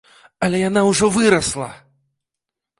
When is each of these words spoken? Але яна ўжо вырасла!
Але 0.47 0.61
яна 0.69 0.81
ўжо 0.87 1.11
вырасла! 1.19 1.69